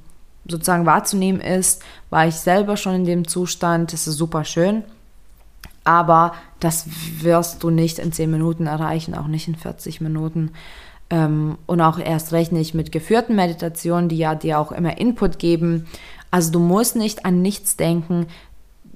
sozusagen 0.47 0.85
wahrzunehmen 0.85 1.41
ist, 1.41 1.83
war 2.09 2.27
ich 2.27 2.35
selber 2.35 2.77
schon 2.77 2.95
in 2.95 3.05
dem 3.05 3.27
Zustand, 3.27 3.93
das 3.93 4.07
ist 4.07 4.17
super 4.17 4.43
schön. 4.43 4.83
Aber 5.83 6.33
das 6.59 6.85
wirst 7.21 7.63
du 7.63 7.69
nicht 7.69 7.99
in 7.99 8.11
10 8.11 8.29
Minuten 8.29 8.67
erreichen, 8.67 9.15
auch 9.15 9.27
nicht 9.27 9.47
in 9.47 9.55
40 9.55 10.01
Minuten. 10.01 10.51
Ähm, 11.09 11.57
und 11.65 11.81
auch 11.81 11.99
erst 11.99 12.31
recht 12.33 12.51
nicht 12.51 12.73
mit 12.73 12.91
geführten 12.91 13.35
Meditationen, 13.35 14.07
die 14.07 14.17
ja 14.17 14.35
dir 14.35 14.59
auch 14.59 14.71
immer 14.71 14.97
Input 14.97 15.39
geben. 15.39 15.87
Also 16.29 16.51
du 16.51 16.59
musst 16.59 16.95
nicht 16.95 17.25
an 17.25 17.41
nichts 17.41 17.77
denken. 17.77 18.27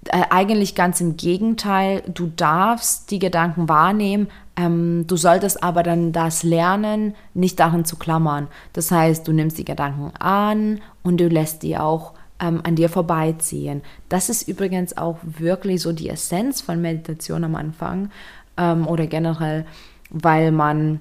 Äh, 0.10 0.24
eigentlich 0.30 0.76
ganz 0.76 1.02
im 1.02 1.18
Gegenteil, 1.18 2.04
du 2.08 2.28
darfst 2.28 3.10
die 3.10 3.20
Gedanken 3.20 3.68
wahrnehmen, 3.68 4.28
ähm, 4.56 5.06
du 5.08 5.18
solltest 5.18 5.64
aber 5.64 5.82
dann 5.82 6.12
das 6.12 6.44
lernen, 6.44 7.16
nicht 7.34 7.60
daran 7.60 7.86
zu 7.86 7.96
klammern. 7.96 8.48
Das 8.74 8.92
heißt, 8.92 9.28
du 9.28 9.34
nimmst 9.34 9.58
die 9.58 9.66
Gedanken 9.66 10.16
an 10.18 10.82
und 11.02 11.20
du 11.20 11.28
lässt 11.28 11.64
die 11.64 11.78
auch 11.78 12.14
ähm, 12.40 12.62
an 12.64 12.76
dir 12.76 12.90
vorbeiziehen. 12.90 13.82
Das 14.08 14.30
ist 14.30 14.48
übrigens 14.48 14.96
auch 14.96 15.18
wirklich 15.24 15.82
so 15.82 15.92
die 15.92 16.10
Essenz 16.10 16.62
von 16.62 16.82
Meditation 16.82 17.44
am 17.44 17.56
Anfang 17.56 18.12
ähm, 18.58 18.88
oder 18.88 19.08
generell, 19.08 19.66
weil 20.12 20.52
man 20.52 21.00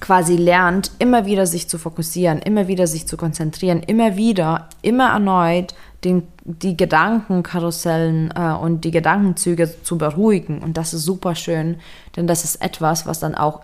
quasi 0.00 0.36
lernt, 0.36 0.92
immer 0.98 1.26
wieder 1.26 1.46
sich 1.46 1.68
zu 1.68 1.78
fokussieren, 1.78 2.38
immer 2.40 2.66
wieder 2.66 2.86
sich 2.86 3.06
zu 3.06 3.16
konzentrieren, 3.16 3.82
immer 3.82 4.16
wieder, 4.16 4.68
immer 4.82 5.10
erneut 5.10 5.74
den, 6.04 6.26
die 6.44 6.76
Gedankenkarussellen 6.76 8.32
äh, 8.34 8.52
und 8.54 8.84
die 8.84 8.90
Gedankenzüge 8.90 9.82
zu 9.82 9.98
beruhigen. 9.98 10.58
Und 10.58 10.76
das 10.76 10.94
ist 10.94 11.04
super 11.04 11.34
schön, 11.34 11.76
denn 12.16 12.26
das 12.26 12.44
ist 12.44 12.56
etwas, 12.56 13.06
was 13.06 13.20
dann 13.20 13.34
auch 13.34 13.60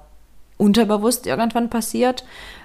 unterbewusst 0.57 1.27
irgendwann 1.27 1.71
passiert 1.71 2.25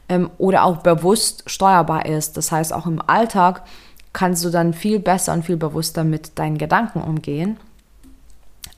ähm, 0.09 0.29
oder 0.37 0.65
auch 0.65 0.77
bewusst 0.77 1.43
steuerbar 1.47 2.05
ist. 2.05 2.37
Das 2.37 2.51
heißt, 2.51 2.73
auch 2.73 2.85
im 2.85 3.01
Alltag 3.07 3.63
kannst 4.11 4.45
du 4.45 4.49
dann 4.49 4.73
viel 4.73 4.99
besser 4.99 5.33
und 5.33 5.45
viel 5.45 5.57
bewusster 5.57 6.03
mit 6.03 6.37
deinen 6.37 6.57
Gedanken 6.57 7.01
umgehen. 7.01 7.57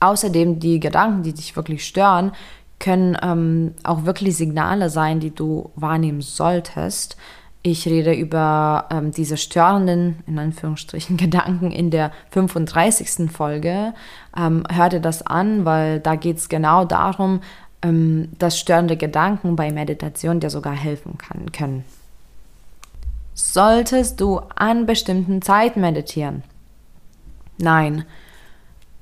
Außerdem 0.00 0.60
die 0.60 0.80
Gedanken, 0.80 1.22
die 1.22 1.32
dich 1.32 1.56
wirklich 1.56 1.86
stören, 1.86 2.32
können 2.78 3.16
ähm, 3.22 3.74
auch 3.84 4.04
wirklich 4.04 4.36
Signale 4.36 4.90
sein, 4.90 5.20
die 5.20 5.34
du 5.34 5.70
wahrnehmen 5.76 6.20
solltest. 6.20 7.16
Ich 7.62 7.86
rede 7.86 8.12
über 8.12 8.86
ähm, 8.90 9.10
diese 9.10 9.36
störenden, 9.36 10.22
in 10.26 10.38
Anführungsstrichen, 10.38 11.16
Gedanken 11.16 11.72
in 11.72 11.90
der 11.90 12.12
35. 12.30 13.30
Folge. 13.30 13.94
Ähm, 14.36 14.64
hör 14.70 14.88
dir 14.88 15.00
das 15.00 15.26
an, 15.26 15.64
weil 15.64 16.00
da 16.00 16.14
geht 16.14 16.36
es 16.36 16.48
genau 16.48 16.84
darum, 16.84 17.40
ähm, 17.82 18.28
dass 18.38 18.58
störende 18.58 18.96
Gedanken 18.96 19.56
bei 19.56 19.70
Meditation 19.72 20.40
dir 20.40 20.50
sogar 20.50 20.74
helfen 20.74 21.18
kann, 21.18 21.52
können. 21.52 21.84
Solltest 23.34 24.20
du 24.20 24.40
an 24.54 24.86
bestimmten 24.86 25.42
Zeiten 25.42 25.80
meditieren? 25.80 26.42
Nein. 27.58 28.04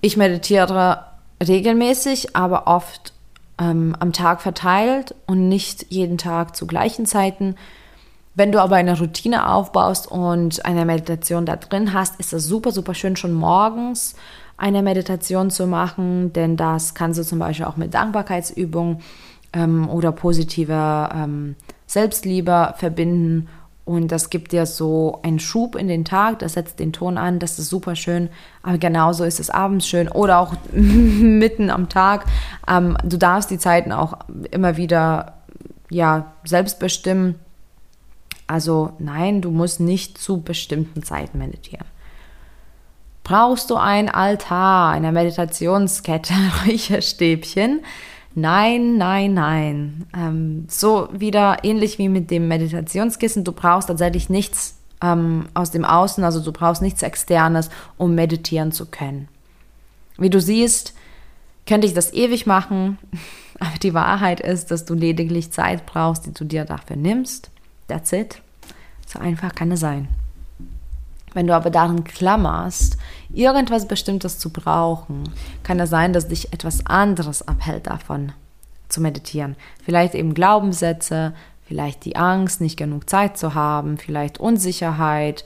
Ich 0.00 0.16
meditiere 0.16 1.04
regelmäßig, 1.42 2.36
aber 2.36 2.66
oft 2.66 3.13
ähm, 3.58 3.96
am 3.98 4.12
Tag 4.12 4.42
verteilt 4.42 5.14
und 5.26 5.48
nicht 5.48 5.86
jeden 5.90 6.18
Tag 6.18 6.56
zu 6.56 6.66
gleichen 6.66 7.06
Zeiten. 7.06 7.56
Wenn 8.34 8.50
du 8.50 8.60
aber 8.60 8.76
eine 8.76 8.98
Routine 8.98 9.48
aufbaust 9.48 10.10
und 10.10 10.64
eine 10.64 10.84
Meditation 10.84 11.46
da 11.46 11.56
drin 11.56 11.92
hast, 11.92 12.18
ist 12.18 12.32
das 12.32 12.44
super, 12.44 12.72
super 12.72 12.94
schön, 12.94 13.16
schon 13.16 13.32
morgens 13.32 14.16
eine 14.56 14.82
Meditation 14.82 15.50
zu 15.50 15.66
machen, 15.66 16.32
denn 16.32 16.56
das 16.56 16.94
kannst 16.94 17.18
du 17.18 17.24
zum 17.24 17.38
Beispiel 17.38 17.66
auch 17.66 17.76
mit 17.76 17.94
Dankbarkeitsübungen 17.94 19.00
ähm, 19.52 19.88
oder 19.88 20.12
positive 20.12 21.08
ähm, 21.12 21.56
Selbstliebe 21.86 22.74
verbinden. 22.76 23.48
Und 23.84 24.08
das 24.08 24.30
gibt 24.30 24.52
dir 24.52 24.64
so 24.64 25.20
einen 25.22 25.38
Schub 25.38 25.76
in 25.76 25.88
den 25.88 26.06
Tag, 26.06 26.38
das 26.38 26.54
setzt 26.54 26.78
den 26.78 26.94
Ton 26.94 27.18
an, 27.18 27.38
das 27.38 27.58
ist 27.58 27.68
super 27.68 27.96
schön. 27.96 28.30
Aber 28.62 28.78
genauso 28.78 29.24
ist 29.24 29.40
es 29.40 29.50
abends 29.50 29.86
schön 29.86 30.08
oder 30.08 30.38
auch 30.38 30.54
mitten 30.72 31.68
am 31.68 31.90
Tag. 31.90 32.24
Ähm, 32.66 32.96
du 33.04 33.18
darfst 33.18 33.50
die 33.50 33.58
Zeiten 33.58 33.92
auch 33.92 34.16
immer 34.50 34.78
wieder 34.78 35.34
ja, 35.90 36.32
selbst 36.44 36.78
bestimmen. 36.78 37.34
Also 38.46 38.92
nein, 38.98 39.42
du 39.42 39.50
musst 39.50 39.80
nicht 39.80 40.16
zu 40.16 40.40
bestimmten 40.40 41.02
Zeiten 41.02 41.38
meditieren. 41.38 41.86
Brauchst 43.22 43.70
du 43.70 43.76
ein 43.76 44.08
Altar, 44.10 44.92
eine 44.92 45.12
Meditationskette, 45.12 46.34
Räucherstäbchen? 46.66 47.80
Nein, 48.34 48.96
nein, 48.96 49.34
nein. 49.34 50.06
Ähm, 50.16 50.66
so 50.68 51.08
wieder 51.12 51.58
ähnlich 51.62 51.98
wie 51.98 52.08
mit 52.08 52.30
dem 52.30 52.48
Meditationskissen. 52.48 53.44
Du 53.44 53.52
brauchst 53.52 53.88
tatsächlich 53.88 54.28
nichts 54.28 54.76
ähm, 55.00 55.46
aus 55.54 55.70
dem 55.70 55.84
Außen, 55.84 56.24
also 56.24 56.40
du 56.40 56.52
brauchst 56.52 56.82
nichts 56.82 57.02
Externes, 57.02 57.70
um 57.96 58.14
meditieren 58.14 58.72
zu 58.72 58.86
können. 58.86 59.28
Wie 60.18 60.30
du 60.30 60.40
siehst, 60.40 60.94
könnte 61.66 61.86
ich 61.86 61.94
das 61.94 62.12
ewig 62.12 62.46
machen, 62.46 62.98
aber 63.60 63.78
die 63.82 63.94
Wahrheit 63.94 64.40
ist, 64.40 64.70
dass 64.70 64.84
du 64.84 64.94
lediglich 64.94 65.52
Zeit 65.52 65.86
brauchst, 65.86 66.26
die 66.26 66.34
du 66.34 66.44
dir 66.44 66.64
dafür 66.64 66.96
nimmst. 66.96 67.50
That's 67.86 68.12
it. 68.12 68.40
So 69.06 69.18
einfach 69.20 69.54
kann 69.54 69.70
es 69.70 69.80
sein. 69.80 70.08
Wenn 71.34 71.46
du 71.46 71.54
aber 71.54 71.70
darin 71.70 72.04
klammerst, 72.04 72.96
irgendwas 73.32 73.86
Bestimmtes 73.86 74.38
zu 74.38 74.50
brauchen, 74.50 75.24
kann 75.64 75.80
es 75.80 75.90
sein, 75.90 76.12
dass 76.12 76.28
dich 76.28 76.52
etwas 76.52 76.86
anderes 76.86 77.46
abhält 77.46 77.88
davon 77.88 78.32
zu 78.88 79.00
meditieren. 79.00 79.56
Vielleicht 79.84 80.14
eben 80.14 80.34
Glaubenssätze, 80.34 81.34
vielleicht 81.66 82.04
die 82.04 82.16
Angst, 82.16 82.60
nicht 82.60 82.76
genug 82.76 83.10
Zeit 83.10 83.36
zu 83.36 83.54
haben, 83.54 83.98
vielleicht 83.98 84.38
Unsicherheit 84.38 85.44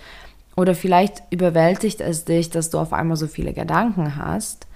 oder 0.56 0.74
vielleicht 0.74 1.22
überwältigt 1.30 2.00
es 2.00 2.24
dich, 2.24 2.50
dass 2.50 2.70
du 2.70 2.78
auf 2.78 2.92
einmal 2.92 3.16
so 3.16 3.26
viele 3.26 3.52
Gedanken 3.52 4.16
hast. 4.16 4.66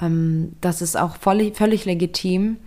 Ähm, 0.00 0.54
das 0.60 0.82
ist 0.82 0.96
auch 0.96 1.16
völlig, 1.16 1.56
völlig 1.56 1.84
legitim. 1.84 2.58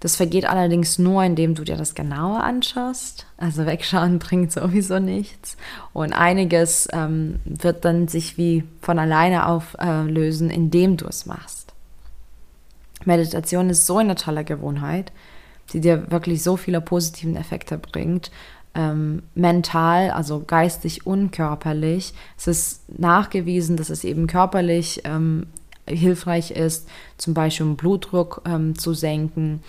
Das 0.00 0.16
vergeht 0.16 0.46
allerdings 0.46 0.98
nur, 0.98 1.22
indem 1.22 1.54
du 1.54 1.62
dir 1.62 1.76
das 1.76 1.94
genauer 1.94 2.42
anschaust. 2.42 3.26
Also 3.36 3.66
wegschauen 3.66 4.18
bringt 4.18 4.50
sowieso 4.50 4.98
nichts. 4.98 5.58
Und 5.92 6.14
einiges 6.14 6.88
ähm, 6.92 7.40
wird 7.44 7.84
dann 7.84 8.08
sich 8.08 8.38
wie 8.38 8.64
von 8.80 8.98
alleine 8.98 9.46
auflösen, 9.46 10.50
indem 10.50 10.96
du 10.96 11.06
es 11.06 11.26
machst. 11.26 11.74
Meditation 13.04 13.70
ist 13.70 13.86
so 13.86 13.98
eine 13.98 14.14
tolle 14.14 14.44
Gewohnheit, 14.44 15.12
die 15.72 15.80
dir 15.80 16.10
wirklich 16.10 16.42
so 16.42 16.56
viele 16.56 16.80
positiven 16.80 17.36
Effekte 17.36 17.78
bringt. 17.78 18.30
Ähm, 18.74 19.22
mental, 19.34 20.10
also 20.10 20.44
geistig 20.46 21.06
und 21.06 21.32
körperlich. 21.32 22.14
Es 22.38 22.46
ist 22.46 22.98
nachgewiesen, 22.98 23.76
dass 23.76 23.90
es 23.90 24.04
eben 24.04 24.26
körperlich 24.26 25.02
ähm, 25.04 25.46
hilfreich 25.88 26.50
ist, 26.50 26.88
zum 27.16 27.34
Beispiel 27.34 27.66
um 27.66 27.76
Blutdruck 27.76 28.42
ähm, 28.46 28.78
zu 28.78 28.94
senken. 28.94 29.62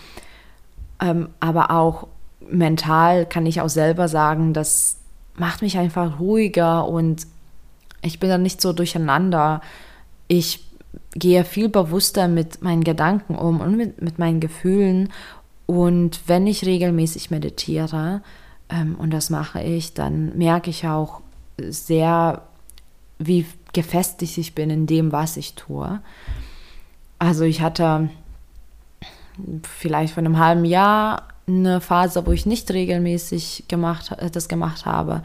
Ähm, 1.00 1.30
aber 1.40 1.72
auch 1.72 2.08
mental 2.50 3.26
kann 3.26 3.46
ich 3.46 3.62
auch 3.62 3.70
selber 3.70 4.08
sagen, 4.08 4.54
das 4.54 4.98
macht 5.36 5.62
mich 5.62 5.78
einfach 5.78 6.20
ruhiger 6.20 6.88
und 6.88 7.26
ich 8.02 8.20
bin 8.20 8.30
dann 8.30 8.44
nicht 8.44 8.62
so 8.62 8.74
durcheinander. 8.74 9.62
Ich 10.28 10.66
gehe 11.14 11.44
viel 11.44 11.70
bewusster 11.70 12.28
mit 12.28 12.62
meinen 12.62 12.84
Gedanken 12.84 13.36
um 13.36 13.62
und 13.62 13.78
mit, 13.78 14.02
mit 14.02 14.20
meinen 14.20 14.40
Gefühlen. 14.40 15.10
Und 15.66 16.22
wenn 16.28 16.48
ich 16.48 16.66
regelmäßig 16.66 17.32
meditiere, 17.32 18.22
ähm, 18.70 18.96
und 18.96 19.12
das 19.12 19.30
mache 19.30 19.62
ich, 19.62 19.94
dann 19.94 20.38
merke 20.38 20.70
ich 20.70 20.88
auch 20.88 21.22
sehr, 21.58 22.42
wie 23.22 23.46
gefestigt 23.74 24.38
ich 24.38 24.56
bin 24.56 24.70
in 24.70 24.88
dem, 24.88 25.12
was 25.12 25.38
ich 25.38 25.54
tue. 25.56 26.02
Also 27.20 27.44
ich 27.44 27.62
hatte 27.62 28.10
vielleicht 29.64 30.14
vor 30.14 30.22
einem 30.22 30.38
halben 30.38 30.66
Jahr 30.66 31.28
eine 31.48 31.82
Phase, 31.82 32.26
wo 32.26 32.32
ich 32.32 32.46
nicht 32.46 32.72
regelmäßig 32.72 33.66
gemacht, 33.68 34.12
äh, 34.18 34.30
das 34.30 34.48
gemacht 34.48 34.86
habe. 34.86 35.24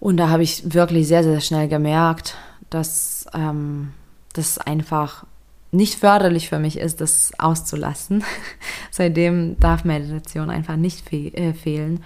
Und 0.00 0.16
da 0.16 0.28
habe 0.28 0.42
ich 0.42 0.74
wirklich 0.74 1.08
sehr, 1.08 1.22
sehr 1.22 1.40
schnell 1.40 1.68
gemerkt, 1.68 2.36
dass 2.70 3.26
ähm, 3.32 3.92
das 4.32 4.58
einfach 4.58 5.24
nicht 5.70 5.98
förderlich 5.98 6.48
für 6.48 6.58
mich 6.58 6.78
ist, 6.78 7.00
das 7.00 7.32
auszulassen. 7.38 8.22
Seitdem 8.90 9.58
darf 9.58 9.84
Meditation 9.84 10.50
einfach 10.50 10.76
nicht 10.76 11.08
fe 11.08 11.34
äh, 11.34 11.52
fehlen. 11.52 12.04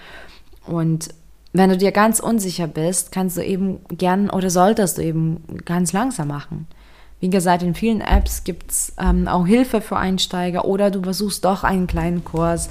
Und 0.66 1.09
wenn 1.53 1.71
du 1.71 1.77
dir 1.77 1.93
ganz 1.93 2.21
unsicher 2.21 2.67
bist, 2.67 3.13
kannst 3.13 3.37
du 3.37 3.45
eben 3.45 3.81
gern 3.89 4.31
oder 4.31 4.51
solltest 4.51 4.99
du 4.99 5.03
eben 5.03 5.43
ganz 5.65 5.93
langsam 5.93 6.29
machen. 6.29 6.67
Wie 7.21 7.31
gesagt, 7.31 7.63
in 7.63 7.75
vielen 7.75 8.01
Apps 8.01 8.45
gibt 8.45 8.71
es 8.71 8.93
ähm, 8.99 9.27
auch 9.27 9.47
Hilfe 9.47 9.81
für 9.81 9.97
Einsteiger 9.97 10.65
oder 10.65 10.91
du 10.91 11.03
versuchst 11.03 11.45
doch 11.45 11.65
einen 11.65 11.87
kleinen 11.87 12.25
Kurs. 12.25 12.69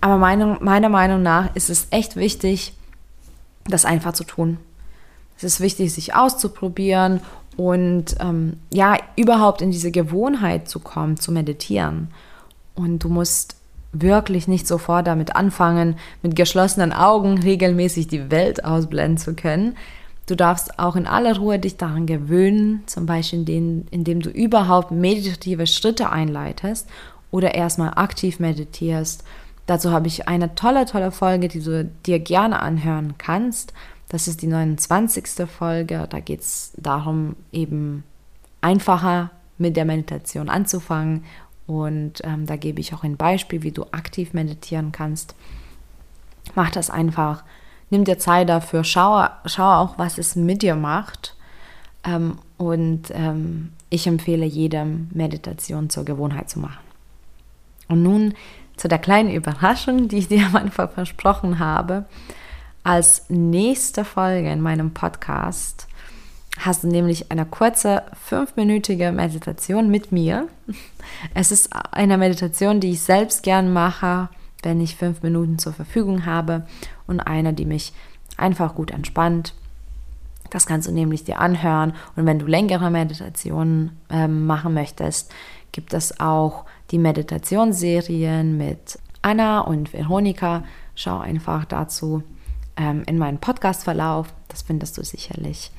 Aber 0.00 0.16
meine, 0.16 0.58
meiner 0.60 0.88
Meinung 0.88 1.22
nach 1.22 1.54
ist 1.54 1.70
es 1.70 1.88
echt 1.90 2.16
wichtig, 2.16 2.74
das 3.66 3.84
einfach 3.84 4.12
zu 4.12 4.24
tun. 4.24 4.58
Es 5.36 5.44
ist 5.44 5.60
wichtig, 5.60 5.92
sich 5.92 6.14
auszuprobieren 6.14 7.20
und 7.56 8.16
ähm, 8.20 8.58
ja, 8.70 8.96
überhaupt 9.16 9.60
in 9.60 9.70
diese 9.70 9.90
Gewohnheit 9.90 10.68
zu 10.68 10.80
kommen, 10.80 11.18
zu 11.18 11.32
meditieren. 11.32 12.08
Und 12.74 13.00
du 13.00 13.08
musst 13.08 13.56
wirklich 13.94 14.48
nicht 14.48 14.66
sofort 14.66 15.06
damit 15.06 15.36
anfangen, 15.36 15.96
mit 16.22 16.36
geschlossenen 16.36 16.92
Augen 16.92 17.38
regelmäßig 17.38 18.08
die 18.08 18.30
Welt 18.30 18.64
ausblenden 18.64 19.18
zu 19.18 19.34
können. 19.34 19.76
Du 20.26 20.34
darfst 20.34 20.78
auch 20.78 20.96
in 20.96 21.06
aller 21.06 21.36
Ruhe 21.38 21.58
dich 21.58 21.76
daran 21.76 22.06
gewöhnen, 22.06 22.82
zum 22.86 23.06
Beispiel 23.06 23.40
indem, 23.40 23.86
indem 23.90 24.20
du 24.20 24.30
überhaupt 24.30 24.90
meditative 24.90 25.66
Schritte 25.66 26.10
einleitest 26.10 26.88
oder 27.30 27.54
erstmal 27.54 27.90
aktiv 27.94 28.40
meditierst. 28.40 29.22
Dazu 29.66 29.92
habe 29.92 30.08
ich 30.08 30.28
eine 30.28 30.54
tolle, 30.54 30.86
tolle 30.86 31.10
Folge, 31.10 31.48
die 31.48 31.60
du 31.60 31.84
dir 32.06 32.18
gerne 32.18 32.60
anhören 32.60 33.14
kannst. 33.18 33.72
Das 34.08 34.28
ist 34.28 34.42
die 34.42 34.46
29. 34.46 35.46
Folge. 35.46 36.06
Da 36.08 36.20
geht 36.20 36.40
es 36.40 36.72
darum, 36.76 37.36
eben 37.52 38.04
einfacher 38.60 39.30
mit 39.58 39.76
der 39.76 39.84
Meditation 39.84 40.48
anzufangen 40.48 41.24
und 41.66 42.20
ähm, 42.24 42.46
da 42.46 42.56
gebe 42.56 42.80
ich 42.80 42.94
auch 42.94 43.04
ein 43.04 43.16
Beispiel, 43.16 43.62
wie 43.62 43.72
du 43.72 43.84
aktiv 43.92 44.34
meditieren 44.34 44.92
kannst. 44.92 45.34
Mach 46.54 46.70
das 46.70 46.90
einfach. 46.90 47.42
Nimm 47.90 48.04
dir 48.04 48.18
Zeit 48.18 48.48
dafür. 48.48 48.84
Schau, 48.84 49.26
schau 49.46 49.80
auch, 49.80 49.98
was 49.98 50.18
es 50.18 50.36
mit 50.36 50.62
dir 50.62 50.74
macht. 50.74 51.36
Ähm, 52.04 52.38
und 52.58 53.04
ähm, 53.12 53.72
ich 53.88 54.06
empfehle 54.06 54.44
jedem, 54.44 55.08
Meditation 55.12 55.88
zur 55.88 56.04
Gewohnheit 56.04 56.50
zu 56.50 56.58
machen. 56.58 56.84
Und 57.88 58.02
nun 58.02 58.34
zu 58.76 58.88
der 58.88 58.98
kleinen 58.98 59.30
Überraschung, 59.30 60.08
die 60.08 60.18
ich 60.18 60.28
dir 60.28 60.46
am 60.46 60.56
Anfang 60.56 60.90
versprochen 60.90 61.58
habe. 61.58 62.04
Als 62.82 63.24
nächste 63.30 64.04
Folge 64.04 64.50
in 64.50 64.60
meinem 64.60 64.92
Podcast 64.92 65.88
hast 66.58 66.84
du 66.84 66.88
nämlich 66.88 67.30
eine 67.30 67.46
kurze 67.46 68.02
fünfminütige 68.22 69.12
Meditation 69.12 69.90
mit 69.90 70.12
mir. 70.12 70.48
Es 71.34 71.52
ist 71.52 71.70
eine 71.92 72.16
Meditation, 72.16 72.80
die 72.80 72.92
ich 72.92 73.02
selbst 73.02 73.42
gern 73.42 73.72
mache, 73.72 74.28
wenn 74.62 74.80
ich 74.80 74.96
fünf 74.96 75.22
Minuten 75.22 75.58
zur 75.58 75.72
Verfügung 75.72 76.26
habe 76.26 76.66
und 77.06 77.20
eine, 77.20 77.52
die 77.52 77.66
mich 77.66 77.92
einfach 78.36 78.74
gut 78.74 78.90
entspannt. 78.90 79.54
Das 80.50 80.66
kannst 80.66 80.88
du 80.88 80.92
nämlich 80.92 81.24
dir 81.24 81.40
anhören 81.40 81.94
und 82.16 82.26
wenn 82.26 82.38
du 82.38 82.46
längere 82.46 82.90
Meditationen 82.90 83.98
äh, 84.08 84.28
machen 84.28 84.74
möchtest, 84.74 85.32
gibt 85.72 85.92
es 85.92 86.20
auch 86.20 86.64
die 86.90 86.98
Meditationsserien 86.98 88.56
mit 88.56 88.98
Anna 89.22 89.60
und 89.60 89.92
Veronika. 89.92 90.62
Schau 90.94 91.18
einfach 91.18 91.64
dazu 91.64 92.22
ähm, 92.76 93.02
in 93.06 93.18
meinen 93.18 93.38
Podcast-Verlauf, 93.38 94.32
das 94.48 94.62
findest 94.62 94.96
du 94.96 95.04
sicherlich. 95.04 95.72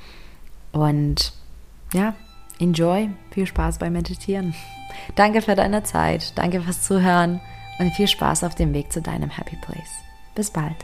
Und 0.75 1.31
ja, 1.93 2.13
enjoy, 2.59 3.09
viel 3.31 3.47
Spaß 3.47 3.79
beim 3.79 3.93
Meditieren. 3.93 4.53
Danke 5.15 5.41
für 5.41 5.55
deine 5.55 5.83
Zeit, 5.83 6.37
danke 6.37 6.61
fürs 6.61 6.83
Zuhören 6.83 7.39
und 7.79 7.93
viel 7.93 8.09
Spaß 8.09 8.43
auf 8.43 8.55
dem 8.55 8.73
Weg 8.73 8.91
zu 8.91 9.01
deinem 9.01 9.29
Happy 9.29 9.55
Place. 9.55 10.03
Bis 10.35 10.51
bald. 10.51 10.75